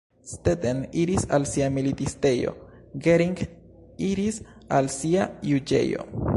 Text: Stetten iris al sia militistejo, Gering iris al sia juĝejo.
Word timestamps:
Stetten 0.29 0.79
iris 1.01 1.25
al 1.37 1.45
sia 1.51 1.67
militistejo, 1.75 2.55
Gering 3.09 3.37
iris 4.11 4.43
al 4.79 4.93
sia 4.99 5.33
juĝejo. 5.55 6.11